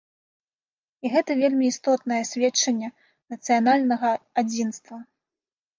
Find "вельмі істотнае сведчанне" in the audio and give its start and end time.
1.41-2.89